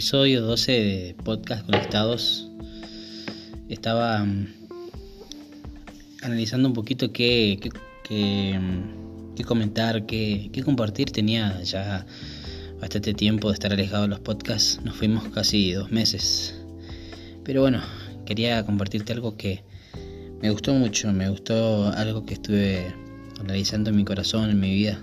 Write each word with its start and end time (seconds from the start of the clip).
episodio 0.00 0.40
12 0.40 0.72
de 0.72 1.14
Podcast 1.24 1.66
Conectados. 1.66 2.48
Estaba 3.68 4.24
mm, 4.24 4.46
analizando 6.22 6.68
un 6.68 6.72
poquito 6.72 7.12
qué, 7.12 7.60
qué, 8.08 8.58
mm, 8.58 9.42
comentar, 9.42 10.06
qué, 10.06 10.48
qué, 10.54 10.62
compartir. 10.62 11.10
Tenía 11.10 11.62
ya 11.64 12.06
bastante 12.80 13.12
tiempo 13.12 13.48
de 13.48 13.52
estar 13.52 13.74
alejado 13.74 14.04
de 14.04 14.08
los 14.08 14.20
podcasts, 14.20 14.80
nos 14.82 14.96
fuimos 14.96 15.28
casi 15.34 15.72
dos 15.72 15.90
meses. 15.90 16.54
Pero 17.44 17.60
bueno, 17.60 17.82
quería 18.24 18.64
compartirte 18.64 19.12
algo 19.12 19.36
que 19.36 19.64
me 20.40 20.48
gustó 20.48 20.72
mucho, 20.72 21.12
me 21.12 21.28
gustó 21.28 21.88
algo 21.92 22.24
que 22.24 22.32
estuve 22.32 22.86
analizando 23.38 23.90
en 23.90 23.96
mi 23.96 24.06
corazón, 24.06 24.48
en 24.48 24.60
mi 24.60 24.72
vida, 24.72 24.98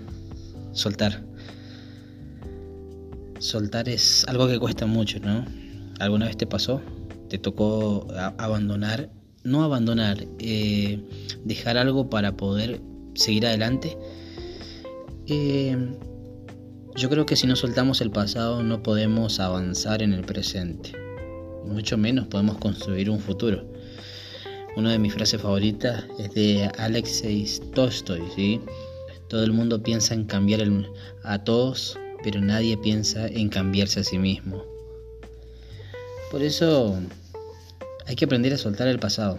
soltar 0.72 1.27
soltar 3.38 3.88
es 3.88 4.26
algo 4.28 4.48
que 4.48 4.58
cuesta 4.58 4.86
mucho, 4.86 5.18
¿no? 5.20 5.44
¿Alguna 5.98 6.26
vez 6.26 6.36
te 6.36 6.46
pasó? 6.46 6.80
¿Te 7.28 7.38
tocó 7.38 8.06
abandonar? 8.38 9.10
No 9.44 9.62
abandonar, 9.62 10.26
eh, 10.38 11.00
dejar 11.44 11.78
algo 11.78 12.10
para 12.10 12.36
poder 12.36 12.80
seguir 13.14 13.46
adelante. 13.46 13.96
Eh, 15.26 15.76
yo 16.96 17.08
creo 17.08 17.26
que 17.26 17.36
si 17.36 17.46
no 17.46 17.54
soltamos 17.54 18.00
el 18.00 18.10
pasado 18.10 18.62
no 18.62 18.82
podemos 18.82 19.40
avanzar 19.40 20.02
en 20.02 20.12
el 20.12 20.24
presente. 20.24 20.92
Mucho 21.64 21.96
menos 21.96 22.26
podemos 22.28 22.58
construir 22.58 23.10
un 23.10 23.20
futuro. 23.20 23.64
Una 24.76 24.92
de 24.92 24.98
mis 24.98 25.12
frases 25.12 25.40
favoritas 25.40 26.04
es 26.18 26.32
de 26.34 26.70
Alexei 26.78 27.46
Tolstoy, 27.74 28.22
¿sí? 28.34 28.60
Todo 29.28 29.44
el 29.44 29.52
mundo 29.52 29.82
piensa 29.82 30.14
en 30.14 30.24
cambiar 30.24 30.62
a 31.24 31.44
todos 31.44 31.98
pero 32.22 32.40
nadie 32.40 32.76
piensa 32.76 33.26
en 33.26 33.48
cambiarse 33.48 34.00
a 34.00 34.04
sí 34.04 34.18
mismo. 34.18 34.64
Por 36.30 36.42
eso 36.42 36.98
hay 38.06 38.16
que 38.16 38.24
aprender 38.24 38.52
a 38.52 38.58
soltar 38.58 38.88
el 38.88 38.98
pasado. 38.98 39.38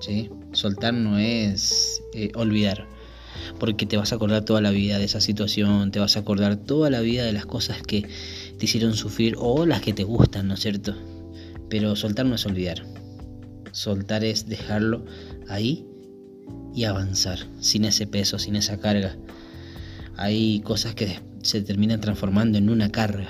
¿sí? 0.00 0.30
Soltar 0.52 0.94
no 0.94 1.18
es 1.18 2.02
eh, 2.14 2.30
olvidar, 2.34 2.86
porque 3.58 3.86
te 3.86 3.96
vas 3.96 4.12
a 4.12 4.16
acordar 4.16 4.44
toda 4.44 4.60
la 4.60 4.70
vida 4.70 4.98
de 4.98 5.04
esa 5.04 5.20
situación, 5.20 5.90
te 5.90 5.98
vas 5.98 6.16
a 6.16 6.20
acordar 6.20 6.56
toda 6.56 6.90
la 6.90 7.00
vida 7.00 7.24
de 7.24 7.32
las 7.32 7.46
cosas 7.46 7.82
que 7.82 8.02
te 8.58 8.64
hicieron 8.64 8.94
sufrir 8.94 9.34
o 9.38 9.66
las 9.66 9.80
que 9.80 9.92
te 9.92 10.04
gustan, 10.04 10.48
¿no 10.48 10.54
es 10.54 10.60
cierto? 10.60 10.94
Pero 11.68 11.96
soltar 11.96 12.26
no 12.26 12.34
es 12.34 12.46
olvidar. 12.46 12.84
Soltar 13.72 14.24
es 14.24 14.48
dejarlo 14.48 15.04
ahí 15.48 15.86
y 16.74 16.84
avanzar, 16.84 17.38
sin 17.60 17.84
ese 17.84 18.06
peso, 18.06 18.38
sin 18.38 18.56
esa 18.56 18.78
carga. 18.78 19.16
Hay 20.16 20.60
cosas 20.60 20.94
que 20.94 21.20
se 21.46 21.62
terminan 21.62 22.00
transformando 22.00 22.58
en 22.58 22.68
una 22.68 22.90
carga 22.90 23.28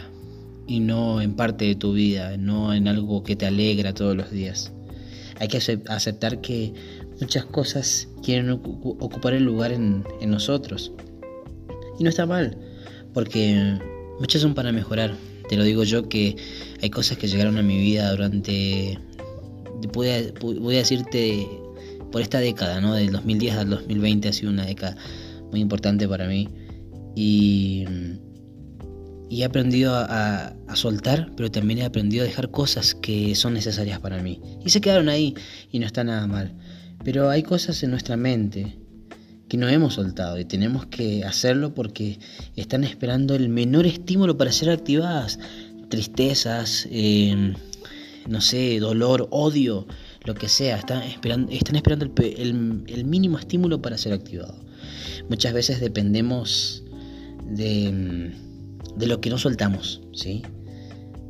y 0.67 0.81
no 0.81 1.21
en 1.21 1.35
parte 1.35 1.67
de 1.67 1.75
tu 1.75 1.93
vida, 1.93 2.37
no 2.37 2.75
en 2.75 2.89
algo 2.89 3.23
que 3.23 3.37
te 3.37 3.47
alegra 3.47 3.93
todos 3.95 4.17
los 4.17 4.31
días. 4.31 4.73
Hay 5.39 5.49
que 5.49 5.59
aceptar 5.59 6.41
que 6.41 6.73
muchas 7.21 7.45
cosas 7.45 8.09
quieren 8.23 8.51
ocupar 8.51 9.35
el 9.35 9.45
lugar 9.45 9.73
en, 9.73 10.05
nosotros. 10.27 10.93
Y 11.99 12.05
no 12.05 12.11
está 12.11 12.27
mal, 12.27 12.57
porque 13.13 13.79
muchas 14.19 14.41
son 14.43 14.55
para 14.55 14.73
mejorar. 14.73 15.15
Te 15.49 15.57
lo 15.57 15.65
digo 15.65 15.85
yo 15.85 16.09
que 16.09 16.37
hay 16.83 16.91
cosas 16.91 17.19
que 17.19 17.29
llegaron 17.29 17.59
a 17.59 17.63
mi 17.63 17.79
vida 17.79 18.11
durante, 18.11 18.99
voy 19.93 20.09
a 20.09 20.79
decirte, 20.79 21.47
por 22.11 22.23
esta 22.23 22.41
década, 22.41 22.81
¿no? 22.81 22.95
Del 22.95 23.13
2010 23.13 23.57
al 23.57 23.71
2020 23.71 24.29
ha 24.29 24.33
sido 24.33 24.51
una 24.51 24.65
década 24.65 24.97
muy 25.51 25.61
importante 25.61 26.09
para 26.09 26.27
mí 26.27 26.49
y, 27.17 27.87
he 29.31 29.45
aprendido 29.45 29.95
a, 29.97 30.55
soltar, 30.75 31.33
pero 31.37 31.51
también 31.51 31.81
he 31.81 31.85
aprendido 31.85 32.23
a 32.23 32.27
dejar 32.27 32.51
cosas 32.51 32.95
que 32.95 33.35
son 33.35 33.55
necesarias 33.55 33.99
para 33.99 34.23
mí. 34.23 34.41
Y 34.65 34.71
se 34.71 34.83
quedaron 34.83 35.09
ahí 35.09 35.35
y 35.73 35.79
no 35.79 35.87
está 35.87 36.05
nada 36.05 36.27
mal. 36.27 36.55
Pero 37.03 37.31
hay 37.31 37.43
cosas 37.43 37.83
en 37.83 37.91
nuestra 37.91 38.17
mente 38.17 38.79
que 39.49 39.57
no 39.57 39.69
hemos 39.69 39.95
soltado 39.95 40.39
y 40.39 40.45
tenemos 40.45 40.87
que 40.87 41.25
hacerlo 41.25 41.73
porque 41.73 42.19
están 42.57 42.85
esperando 42.85 43.35
el 43.35 43.49
menor 43.49 43.87
estímulo 43.87 44.37
para 44.37 44.53
ser 44.53 44.71
activadas. 44.71 45.39
Tristezas, 45.89 46.87
em, 46.91 47.55
no 48.29 48.41
sé, 48.41 48.79
dolor, 48.81 49.29
odio, 49.31 49.87
lo 50.25 50.35
que 50.35 50.49
sea. 50.49 50.77
Están 50.77 51.03
esperando, 51.05 51.51
están 51.53 51.77
esperando 51.77 52.05
el, 52.05 52.85
el 52.87 53.05
mínimo 53.05 53.39
estímulo 53.39 53.81
para 53.81 53.97
ser 53.97 54.13
activado. 54.13 54.61
Muchas 55.31 55.55
veces 55.55 55.81
dependemos 55.81 56.85
de, 57.49 58.33
lo 58.99 59.21
que 59.21 59.31
no 59.31 59.39
soltamos, 59.39 60.01
¿sí? 60.13 60.43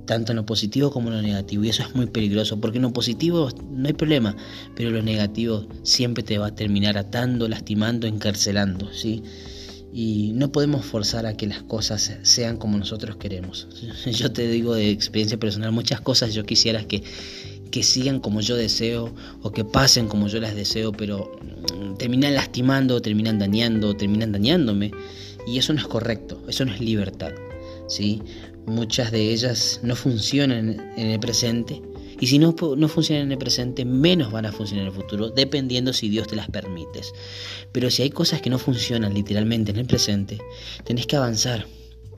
Tanto 0.07 0.33
en 0.33 0.37
lo 0.37 0.47
positivo 0.47 0.91
como 0.91 1.09
en 1.09 1.17
lo 1.17 1.23
negativo. 1.23 1.65
Y 1.65 1.71
eso 1.71 1.83
es 1.83 1.95
muy 1.95 2.07
peligroso, 2.07 2.61
porque 2.61 2.79
en 2.79 2.83
lo 2.83 2.93
positivo 2.93 3.49
no 3.71 3.89
hay 3.89 3.95
problema, 3.95 4.37
pero 4.75 4.91
lo 4.91 5.03
negativo 5.03 5.67
siempre 5.83 6.23
te 6.23 6.39
va 6.39 6.49
a 6.49 6.55
terminar 6.55 6.97
atando, 6.97 7.49
lastimando, 7.49 8.07
encarcelando, 8.07 8.93
¿sí? 8.93 9.23
Y 9.93 10.33
no 10.35 10.53
podemos 10.53 10.85
forzar 10.85 11.25
a 11.27 11.37
que 11.37 11.47
las 11.47 11.63
cosas 11.63 12.19
sean 12.23 12.59
como 12.59 12.77
nosotros 12.77 13.17
queremos. 13.17 13.67
Yo 14.07 14.31
te 14.31 14.47
digo 14.47 14.75
de 14.75 14.91
experiencia 14.91 15.39
personal, 15.39 15.73
muchas 15.73 16.01
cosas 16.01 16.35
yo 16.35 16.45
quisiera 16.45 16.85
que, 16.85 17.03
que 17.71 17.83
sigan 17.83 18.21
como 18.21 18.41
yo 18.41 18.57
deseo 18.57 19.15
o 19.43 19.53
que 19.53 19.65
pasen 19.65 20.07
como 20.07 20.29
yo 20.29 20.41
las 20.41 20.55
deseo, 20.55 20.93
pero 20.93 21.33
mm, 21.75 21.97
terminan 21.97 22.35
lastimando, 22.35 23.01
terminan 23.01 23.39
dañando, 23.39 23.97
terminan 23.97 24.33
dañándome. 24.33 24.93
Y 25.47 25.59
eso 25.59 25.73
no 25.73 25.81
es 25.81 25.87
correcto, 25.87 26.43
eso 26.49 26.65
no 26.65 26.75
es 26.75 26.81
libertad. 26.81 27.33
¿sí? 27.89 28.23
Muchas 28.67 29.13
de 29.13 29.33
ellas 29.33 29.81
no 29.83 29.95
funcionan 29.95 30.93
en 30.97 31.07
el 31.07 31.21
presente 31.21 31.81
y 32.19 32.27
si 32.29 32.39
no, 32.39 32.55
no 32.77 32.89
funcionan 32.89 33.27
en 33.27 33.33
el 33.33 33.39
presente, 33.39 33.85
menos 33.85 34.33
van 34.33 34.47
a 34.47 34.53
funcionar 34.53 34.87
en 34.87 34.89
el 34.89 34.95
futuro, 34.95 35.31
dependiendo 35.31 35.93
si 35.93 36.09
Dios 36.09 36.27
te 36.27 36.37
las 36.37 36.49
permite. 36.49 37.01
Pero 37.73 37.91
si 37.91 38.03
hay 38.03 38.11
cosas 38.11 38.41
que 38.41 38.49
no 38.49 38.59
funcionan 38.59 39.13
literalmente 39.13 39.73
en 39.73 39.79
el 39.79 39.87
presente, 39.87 40.39
tenés 40.85 41.07
que 41.07 41.17
avanzar, 41.17 41.67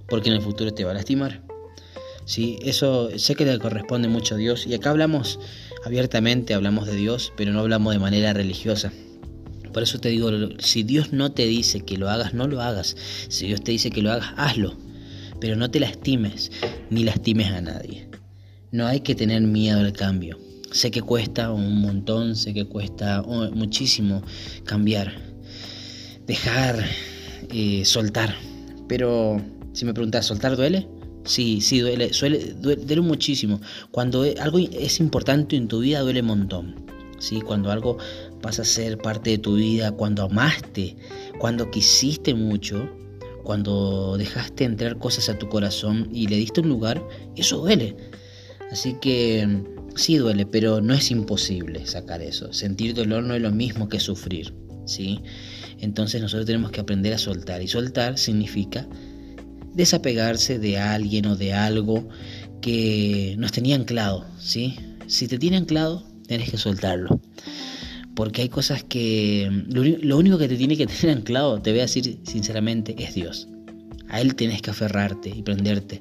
porque 0.08 0.28
en 0.28 0.36
el 0.36 0.42
futuro 0.42 0.72
te 0.72 0.84
va 0.84 0.92
a 0.92 0.94
lastimar. 0.94 1.42
¿Sí? 2.24 2.58
Eso 2.62 3.08
sé 3.18 3.34
que 3.34 3.46
le 3.46 3.58
corresponde 3.58 4.06
mucho 4.06 4.34
a 4.34 4.38
Dios 4.38 4.66
y 4.66 4.74
acá 4.74 4.90
hablamos 4.90 5.40
abiertamente, 5.84 6.54
hablamos 6.54 6.86
de 6.86 6.94
Dios, 6.94 7.32
pero 7.36 7.52
no 7.52 7.60
hablamos 7.60 7.94
de 7.94 7.98
manera 7.98 8.34
religiosa. 8.34 8.92
Por 9.78 9.84
eso 9.84 10.00
te 10.00 10.08
digo, 10.08 10.32
si 10.58 10.82
Dios 10.82 11.12
no 11.12 11.30
te 11.30 11.46
dice 11.46 11.82
que 11.82 11.98
lo 11.98 12.10
hagas, 12.10 12.34
no 12.34 12.48
lo 12.48 12.60
hagas. 12.60 12.96
Si 13.28 13.46
Dios 13.46 13.62
te 13.62 13.70
dice 13.70 13.90
que 13.90 14.02
lo 14.02 14.10
hagas, 14.10 14.32
hazlo. 14.36 14.76
Pero 15.40 15.54
no 15.54 15.70
te 15.70 15.78
lastimes, 15.78 16.50
ni 16.90 17.04
lastimes 17.04 17.46
a 17.52 17.60
nadie. 17.60 18.08
No 18.72 18.88
hay 18.88 19.02
que 19.02 19.14
tener 19.14 19.40
miedo 19.42 19.78
al 19.78 19.92
cambio. 19.92 20.36
Sé 20.72 20.90
que 20.90 21.00
cuesta 21.00 21.52
un 21.52 21.80
montón, 21.80 22.34
sé 22.34 22.52
que 22.54 22.64
cuesta 22.64 23.22
muchísimo 23.22 24.24
cambiar, 24.64 25.14
dejar, 26.26 26.84
eh, 27.54 27.84
soltar. 27.84 28.34
Pero 28.88 29.40
si 29.74 29.84
me 29.84 29.94
preguntas, 29.94 30.26
¿soltar 30.26 30.56
duele? 30.56 30.88
Sí, 31.24 31.60
sí, 31.60 31.78
duele, 31.78 32.10
duele, 32.60 33.00
muchísimo. 33.00 33.60
Cuando 33.92 34.24
algo 34.40 34.58
es 34.58 34.98
importante 34.98 35.54
en 35.54 35.68
tu 35.68 35.78
vida, 35.78 36.00
duele 36.00 36.22
un 36.22 36.26
montón. 36.26 36.88
¿sí? 37.18 37.40
Cuando 37.40 37.70
algo 37.70 37.98
pasa 38.40 38.62
a 38.62 38.64
ser 38.64 38.98
parte 38.98 39.30
de 39.30 39.38
tu 39.38 39.56
vida, 39.56 39.92
cuando 39.92 40.24
amaste, 40.24 40.96
cuando 41.38 41.70
quisiste 41.70 42.34
mucho, 42.34 42.88
cuando 43.44 44.16
dejaste 44.16 44.64
entrar 44.64 44.98
cosas 44.98 45.28
a 45.28 45.38
tu 45.38 45.48
corazón 45.48 46.08
y 46.12 46.26
le 46.28 46.36
diste 46.36 46.60
un 46.60 46.68
lugar, 46.68 47.02
eso 47.36 47.58
duele. 47.58 47.96
Así 48.70 48.96
que 49.00 49.62
sí 49.96 50.16
duele, 50.16 50.46
pero 50.46 50.80
no 50.80 50.94
es 50.94 51.10
imposible 51.10 51.86
sacar 51.86 52.20
eso. 52.22 52.52
Sentir 52.52 52.94
dolor 52.94 53.24
no 53.24 53.34
es 53.34 53.40
lo 53.40 53.50
mismo 53.50 53.88
que 53.88 54.00
sufrir, 54.00 54.54
¿sí? 54.86 55.20
Entonces 55.78 56.20
nosotros 56.20 56.46
tenemos 56.46 56.70
que 56.70 56.80
aprender 56.80 57.14
a 57.14 57.18
soltar. 57.18 57.62
Y 57.62 57.68
soltar 57.68 58.18
significa 58.18 58.86
desapegarse 59.72 60.58
de 60.58 60.78
alguien 60.78 61.26
o 61.26 61.36
de 61.36 61.54
algo 61.54 62.08
que 62.60 63.34
nos 63.38 63.52
tenía 63.52 63.76
anclado, 63.76 64.26
¿sí? 64.38 64.76
Si 65.06 65.28
te 65.28 65.38
tiene 65.38 65.56
anclado, 65.56 66.04
tienes 66.26 66.50
que 66.50 66.58
soltarlo. 66.58 67.20
Porque 68.18 68.42
hay 68.42 68.48
cosas 68.48 68.82
que 68.82 69.48
lo, 69.68 70.18
único 70.18 70.38
que 70.38 70.48
te 70.48 70.56
tiene 70.56 70.76
que 70.76 70.86
tener 71.00 71.18
anclado, 71.18 71.62
te 71.62 71.70
voy 71.70 71.78
a 71.78 71.82
decir 71.82 72.18
sinceramente, 72.24 72.96
es 72.98 73.14
Dios. 73.14 73.46
A 74.08 74.20
Él 74.20 74.34
tienes 74.34 74.60
que 74.60 74.72
aferrarte 74.72 75.28
y 75.28 75.40
prenderte. 75.42 76.00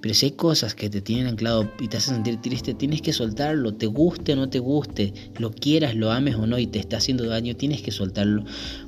Pero 0.00 0.14
si 0.14 0.26
hay 0.26 0.32
cosas 0.32 0.76
que 0.76 0.88
te 0.88 1.00
tienen 1.00 1.26
anclado 1.26 1.68
y 1.80 1.88
te 1.88 1.96
hacen 1.96 2.14
sentir 2.14 2.40
triste, 2.40 2.72
tienes 2.72 3.02
que 3.02 3.12
soltarlo. 3.12 3.74
Te 3.74 3.86
guste 3.86 4.34
o 4.34 4.36
no 4.36 4.48
te 4.48 4.60
guste, 4.60 5.12
lo 5.38 5.50
quieras, 5.50 5.96
lo 5.96 6.12
ames 6.12 6.36
o 6.36 6.46
no 6.46 6.56
y 6.56 6.68
te 6.68 6.78
está 6.78 6.98
haciendo 6.98 7.26
daño, 7.26 7.56
tienes 7.56 7.82
que 7.82 7.90
soltarlo. 7.90 8.44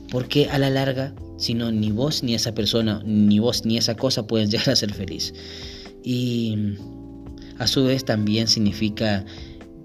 Porque 0.08 0.48
a 0.48 0.58
la 0.58 0.70
larga, 0.70 1.12
si 1.36 1.54
no, 1.54 1.72
ni 1.72 1.90
vos 1.90 2.22
ni 2.22 2.36
esa 2.36 2.54
persona, 2.54 3.02
ni 3.04 3.40
vos 3.40 3.64
ni 3.64 3.76
esa 3.76 3.96
cosa 3.96 4.24
pueden 4.28 4.50
llegar 4.52 4.70
a 4.70 4.76
ser 4.76 4.94
feliz. 4.94 5.34
Y 6.04 6.56
a 7.58 7.66
su 7.66 7.82
vez 7.82 8.04
también 8.04 8.46
significa 8.46 9.24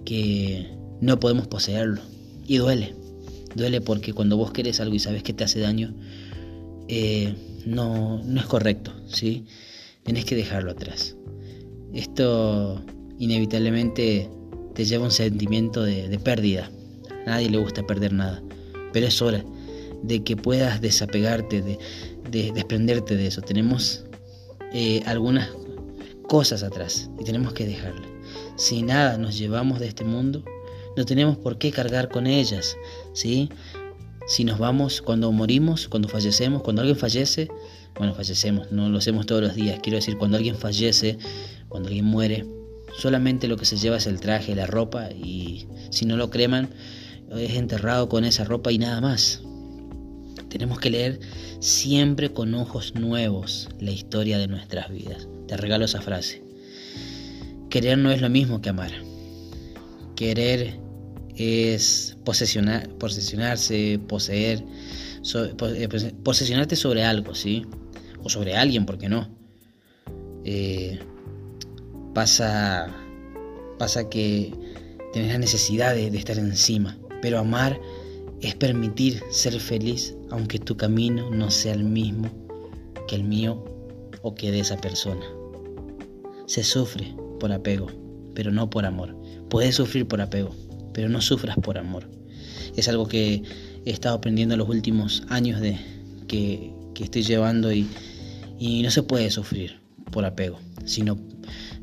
que 0.05 0.67
no 1.01 1.19
podemos 1.19 1.47
poseerlo. 1.47 2.12
Y 2.45 2.57
duele. 2.57 2.95
Duele 3.55 3.81
porque 3.81 4.13
cuando 4.13 4.37
vos 4.37 4.51
querés 4.51 4.79
algo 4.79 4.95
y 4.95 4.99
sabes 4.99 5.23
que 5.23 5.33
te 5.33 5.43
hace 5.43 5.59
daño, 5.59 5.93
eh, 6.87 7.35
no, 7.65 8.21
no 8.23 8.39
es 8.39 8.45
correcto, 8.47 8.91
¿sí? 9.07 9.45
Tienes 10.03 10.25
que 10.25 10.35
dejarlo 10.35 10.71
atrás. 10.71 11.15
esto 11.93 12.83
inevitablemente 13.19 14.29
te 14.73 14.85
lleva 14.85 15.05
un 15.05 15.11
sentimiento 15.11 15.83
de, 15.83 16.19
pérdida. 16.19 16.69
A 17.25 17.29
nadie 17.29 17.49
le 17.49 17.57
gusta 17.57 17.85
perder 17.85 18.11
nada, 18.11 18.43
pero 18.91 19.07
es 19.07 19.21
hora 19.21 19.45
de 20.01 20.23
que 20.23 20.35
puedas 20.35 20.81
desapegarte, 20.81 21.61
de, 21.61 22.51
desprenderte 22.51 23.15
de 23.15 23.27
eso. 23.27 23.41
Tenemos 23.41 24.03
eh, 24.73 25.01
algunas 25.05 25.49
cosas 26.27 26.63
atrás 26.63 27.09
y 27.19 27.23
tenemos 27.23 27.53
que 27.53 27.65
dejarlas. 27.65 28.09
Si 28.57 28.81
nada 28.81 29.17
nos 29.17 29.37
llevamos 29.37 29.79
de 29.79 29.87
este 29.87 30.03
mundo, 30.03 30.43
no 30.95 31.05
tenemos 31.05 31.37
por 31.37 31.57
qué 31.57 31.71
cargar 31.71 32.09
con 32.09 32.27
ellas, 32.27 32.77
¿sí? 33.13 33.49
Si 34.27 34.43
nos 34.43 34.57
vamos, 34.57 35.01
cuando 35.01 35.31
morimos, 35.31 35.87
cuando 35.87 36.07
fallecemos, 36.07 36.61
cuando 36.63 36.81
alguien 36.81 36.97
fallece, 36.97 37.49
bueno, 37.95 38.13
fallecemos, 38.13 38.71
no 38.71 38.89
lo 38.89 38.97
hacemos 38.97 39.25
todos 39.25 39.41
los 39.41 39.55
días, 39.55 39.79
quiero 39.81 39.97
decir, 39.97 40.17
cuando 40.17 40.37
alguien 40.37 40.55
fallece, 40.55 41.17
cuando 41.67 41.89
alguien 41.89 42.05
muere, 42.05 42.45
solamente 42.97 43.47
lo 43.47 43.57
que 43.57 43.65
se 43.65 43.77
lleva 43.77 43.97
es 43.97 44.07
el 44.07 44.19
traje, 44.19 44.55
la 44.55 44.65
ropa 44.65 45.11
y 45.11 45.67
si 45.89 46.05
no 46.05 46.15
lo 46.15 46.29
creman, 46.29 46.69
es 47.31 47.55
enterrado 47.55 48.09
con 48.09 48.25
esa 48.25 48.43
ropa 48.43 48.71
y 48.71 48.77
nada 48.77 49.01
más. 49.01 49.41
Tenemos 50.49 50.79
que 50.79 50.91
leer 50.91 51.19
siempre 51.59 52.31
con 52.31 52.53
ojos 52.53 52.93
nuevos 52.95 53.69
la 53.79 53.91
historia 53.91 54.37
de 54.37 54.47
nuestras 54.47 54.91
vidas. 54.91 55.27
Te 55.47 55.57
regalo 55.57 55.85
esa 55.85 56.01
frase. 56.01 56.43
Querer 57.69 57.97
no 57.97 58.11
es 58.11 58.21
lo 58.21 58.29
mismo 58.29 58.61
que 58.61 58.69
amar. 58.69 58.91
Querer 60.15 60.82
es 61.35 62.17
posesionar, 62.23 62.89
posesionarse, 62.95 63.99
poseer, 64.07 64.63
eh, 64.63 65.87
pues, 65.89 66.13
posesionarte 66.23 66.75
sobre 66.75 67.03
algo, 67.03 67.35
¿sí? 67.35 67.65
O 68.23 68.29
sobre 68.29 68.55
alguien, 68.55 68.85
¿por 68.85 68.97
qué 68.97 69.09
no? 69.09 69.29
Eh, 70.45 70.99
pasa, 72.13 72.93
pasa 73.77 74.09
que 74.09 74.53
tienes 75.11 75.31
la 75.31 75.39
necesidad 75.39 75.95
de, 75.95 76.11
de 76.11 76.17
estar 76.17 76.37
encima, 76.37 76.97
pero 77.21 77.39
amar 77.39 77.79
es 78.41 78.55
permitir 78.55 79.23
ser 79.31 79.59
feliz 79.59 80.15
aunque 80.29 80.59
tu 80.59 80.75
camino 80.75 81.29
no 81.31 81.49
sea 81.49 81.73
el 81.73 81.83
mismo 81.83 82.29
que 83.07 83.15
el 83.15 83.23
mío 83.23 83.63
o 84.21 84.35
que 84.35 84.51
de 84.51 84.59
esa 84.59 84.77
persona. 84.77 85.25
Se 86.45 86.63
sufre 86.63 87.15
por 87.39 87.51
apego, 87.51 87.87
pero 88.33 88.51
no 88.51 88.69
por 88.69 88.85
amor. 88.85 89.15
Puedes 89.49 89.75
sufrir 89.75 90.07
por 90.07 90.21
apego, 90.21 90.51
pero 90.93 91.09
no 91.09 91.21
sufras 91.21 91.57
por 91.57 91.77
amor. 91.77 92.09
Es 92.75 92.87
algo 92.87 93.07
que 93.07 93.43
he 93.85 93.91
estado 93.91 94.15
aprendiendo 94.15 94.55
en 94.55 94.59
los 94.59 94.69
últimos 94.69 95.23
años 95.29 95.59
de 95.59 95.77
que, 96.27 96.73
estoy 96.99 97.23
llevando 97.23 97.71
y, 97.73 97.87
no 98.59 98.91
se 98.91 99.03
puede 99.03 99.29
sufrir 99.29 99.79
por 100.11 100.25
apego, 100.25 100.59
sino, 100.85 101.17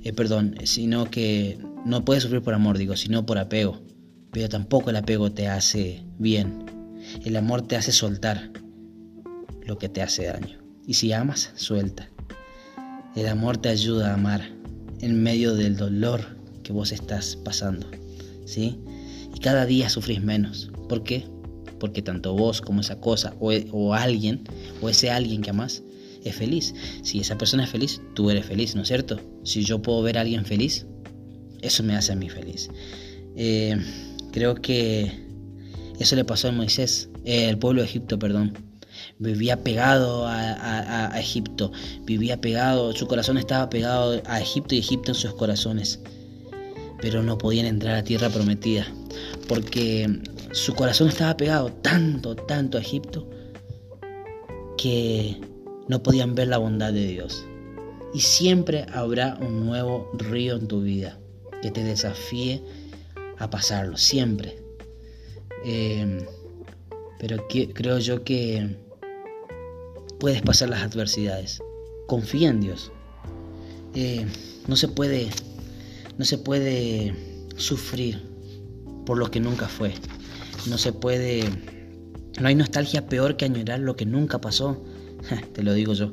eh, 0.02 0.12
perdón, 0.12 0.54
sino 0.64 1.10
que 1.10 1.58
no 1.84 2.04
puedes 2.04 2.22
sufrir 2.22 2.42
por 2.42 2.54
amor, 2.54 2.78
digo, 2.78 2.96
sino 2.96 3.26
por 3.26 3.38
apego. 3.38 3.80
Pero 4.32 4.48
tampoco 4.48 4.90
el 4.90 4.96
apego 4.96 5.32
te 5.32 5.48
hace 5.48 6.04
bien. 6.18 6.64
El 7.24 7.36
amor 7.36 7.62
te 7.62 7.76
hace 7.76 7.92
soltar 7.92 8.50
lo 9.66 9.78
que 9.78 9.88
te 9.88 10.02
hace 10.02 10.26
daño. 10.26 10.58
Y 10.86 10.94
si 10.94 11.12
amas, 11.12 11.50
suelta. 11.56 12.08
El 13.16 13.26
amor 13.26 13.58
te 13.58 13.68
ayuda 13.68 14.10
a 14.10 14.14
amar 14.14 14.42
en 15.00 15.22
medio 15.22 15.54
del 15.54 15.76
dolor 15.76 16.38
que 16.62 16.72
vos 16.72 16.92
estás 16.92 17.36
pasando. 17.36 17.86
¿Sí? 18.44 18.78
Y 19.34 19.40
cada 19.40 19.66
día 19.66 19.88
sufrís 19.88 20.22
menos. 20.22 20.70
¿Por 20.88 21.02
qué? 21.02 21.24
Porque 21.78 22.02
tanto 22.02 22.34
vos 22.34 22.60
como 22.60 22.80
esa 22.80 23.00
cosa 23.00 23.34
o, 23.40 23.94
alguien 23.94 24.44
o 24.82 24.88
ese 24.88 25.10
alguien 25.10 25.42
que 25.42 25.50
amás 25.50 25.82
es 26.24 26.34
feliz. 26.34 26.74
Si 27.02 27.20
esa 27.20 27.38
persona 27.38 27.64
es 27.64 27.70
feliz, 27.70 28.00
tú 28.14 28.30
eres 28.30 28.46
feliz, 28.46 28.74
¿no 28.74 28.82
es 28.82 28.88
cierto? 28.88 29.18
Si 29.44 29.64
yo 29.64 29.80
puedo 29.80 30.02
ver 30.02 30.18
a 30.18 30.22
alguien 30.22 30.44
feliz, 30.44 30.86
eso 31.62 31.82
me 31.82 31.96
hace 31.96 32.12
a 32.12 32.16
mí 32.16 32.28
feliz. 32.28 32.68
Eh, 33.36 33.76
creo 34.32 34.56
que 34.56 35.12
eso 35.98 36.16
le 36.16 36.24
pasó 36.24 36.48
a 36.48 36.52
Moisés, 36.52 37.10
eh, 37.24 37.48
el 37.48 37.58
pueblo 37.58 37.82
de 37.82 37.88
Egipto, 37.88 38.18
perdón. 38.18 38.54
Vivía 39.18 39.62
pegado 39.62 40.26
a, 40.26 41.12
Egipto, 41.18 41.72
vivía 42.04 42.40
pegado, 42.40 42.92
su 42.94 43.06
corazón 43.06 43.38
estaba 43.38 43.68
pegado 43.68 44.20
a 44.26 44.40
Egipto 44.40 44.74
y 44.74 44.78
Egipto 44.78 45.10
en 45.10 45.14
sus 45.14 45.34
corazones. 45.34 46.00
Pero 47.00 47.22
no 47.22 47.38
podían 47.38 47.66
entrar 47.66 47.96
a 47.96 48.04
tierra 48.04 48.28
prometida, 48.28 48.86
porque 49.48 50.20
su 50.52 50.74
corazón 50.74 51.08
estaba 51.08 51.36
pegado 51.36 51.72
tanto, 51.72 52.36
tanto 52.36 52.78
a 52.78 52.80
Egipto, 52.80 53.28
que 54.76 55.36
no 55.88 56.02
podían 56.02 56.34
ver 56.34 56.48
la 56.48 56.58
bondad 56.58 56.92
de 56.92 57.06
Dios. 57.06 57.44
Y 58.12 58.20
siempre 58.20 58.86
habrá 58.92 59.38
un 59.40 59.66
nuevo 59.66 60.10
río 60.14 60.56
en 60.56 60.68
tu 60.68 60.82
vida 60.82 61.18
que 61.62 61.70
te 61.70 61.84
desafíe 61.84 62.62
a 63.38 63.48
pasarlo, 63.50 63.96
siempre. 63.96 64.56
Eh, 65.64 66.26
pero 67.18 67.46
creo 67.74 67.98
yo 67.98 68.24
que 68.24 68.76
puedes 70.18 70.42
pasar 70.42 70.70
las 70.70 70.82
adversidades. 70.82 71.62
Confía 72.06 72.48
en 72.48 72.60
Dios. 72.60 72.90
Eh, 73.94 74.26
no 74.66 74.76
se 74.76 74.88
puede, 74.88 75.30
no 76.20 76.26
se 76.26 76.36
puede 76.36 77.14
sufrir 77.56 78.20
por 79.06 79.16
lo 79.16 79.30
que 79.30 79.40
nunca 79.40 79.68
fue. 79.68 79.94
No 80.68 80.76
se 80.76 80.92
puede, 80.92 81.44
no 82.38 82.46
hay 82.46 82.54
nostalgia 82.54 83.06
peor 83.06 83.38
que 83.38 83.46
añorar 83.46 83.80
lo 83.80 83.96
que 83.96 84.04
nunca 84.04 84.38
pasó. 84.38 84.84
Te 85.54 85.62
lo 85.62 85.72
digo 85.72 85.94
yo. 85.94 86.12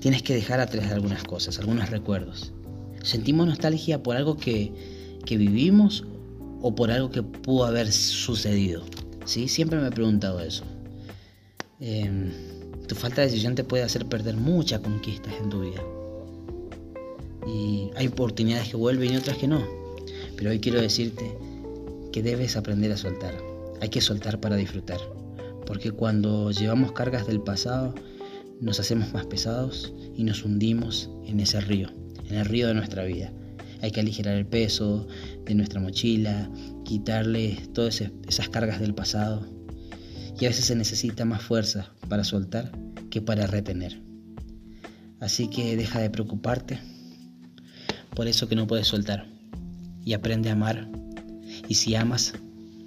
Tienes 0.00 0.24
que 0.24 0.34
dejar 0.34 0.58
atrás 0.58 0.90
algunas 0.90 1.22
cosas, 1.22 1.60
algunos 1.60 1.88
recuerdos. 1.88 2.52
Sentimos 3.04 3.46
nostalgia 3.46 4.02
por 4.02 4.16
algo 4.16 4.36
que, 4.36 4.72
que 5.24 5.36
vivimos 5.36 6.04
o 6.60 6.74
por 6.74 6.90
algo 6.90 7.12
que 7.12 7.22
pudo 7.22 7.66
haber 7.66 7.92
sucedido. 7.92 8.82
¿sí? 9.24 9.46
Siempre 9.46 9.78
me 9.78 9.86
he 9.86 9.92
preguntado 9.92 10.40
eso. 10.40 10.64
Em, 11.78 12.32
tu 12.88 12.96
falta 12.96 13.20
de 13.20 13.28
decisión 13.28 13.54
te 13.54 13.62
puede 13.62 13.84
hacer 13.84 14.06
perder 14.06 14.36
muchas 14.36 14.80
conquistas 14.80 15.32
en 15.40 15.48
tu 15.48 15.60
vida. 15.60 15.80
Y 17.46 17.90
hay 17.96 18.06
oportunidades 18.06 18.68
que 18.68 18.76
vuelven 18.76 19.12
y 19.12 19.16
otras 19.16 19.36
que 19.36 19.48
no. 19.48 19.64
Pero 20.36 20.50
hoy 20.50 20.60
quiero 20.60 20.80
decirte 20.80 21.36
que 22.12 22.22
debes 22.22 22.56
aprender 22.56 22.92
a 22.92 22.96
soltar. 22.96 23.34
Hay 23.80 23.88
que 23.88 24.00
soltar 24.00 24.40
para 24.40 24.56
disfrutar. 24.56 24.98
Porque 25.66 25.90
cuando 25.90 26.50
llevamos 26.50 26.92
cargas 26.92 27.26
del 27.26 27.40
pasado, 27.40 27.94
nos 28.60 28.80
hacemos 28.80 29.12
más 29.12 29.26
pesados 29.26 29.92
y 30.14 30.24
nos 30.24 30.44
hundimos 30.44 31.10
en 31.26 31.40
ese 31.40 31.60
río, 31.60 31.88
en 32.28 32.36
el 32.36 32.44
río 32.44 32.68
de 32.68 32.74
nuestra 32.74 33.04
vida. 33.04 33.32
Hay 33.82 33.90
que 33.90 34.00
aligerar 34.00 34.36
el 34.36 34.46
peso 34.46 35.06
de 35.44 35.54
nuestra 35.54 35.80
mochila, 35.80 36.50
quitarle 36.84 37.58
todas 37.74 38.02
esas 38.26 38.48
cargas 38.48 38.80
del 38.80 38.94
pasado. 38.94 39.46
Y 40.40 40.46
a 40.46 40.48
veces 40.48 40.64
se 40.66 40.76
necesita 40.76 41.24
más 41.24 41.42
fuerza 41.42 41.92
para 42.08 42.24
soltar 42.24 42.72
que 43.10 43.20
para 43.20 43.46
retener. 43.46 44.00
Así 45.20 45.48
que 45.48 45.76
deja 45.76 46.00
de 46.00 46.10
preocuparte 46.10 46.80
por 48.14 48.28
eso 48.28 48.48
que 48.48 48.56
no 48.56 48.66
puedes 48.66 48.88
soltar. 48.88 49.26
Y 50.04 50.12
aprende 50.12 50.50
a 50.50 50.52
amar. 50.52 50.88
Y 51.68 51.74
si 51.74 51.94
amas, 51.94 52.34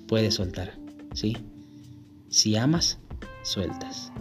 puedes 0.08 0.36
soltar. 0.36 0.74
¿Sí? 1.14 1.38
Si 2.30 2.56
amas, 2.56 3.00
sueltas. 3.44 4.12